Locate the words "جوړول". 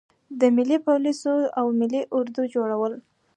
2.53-2.93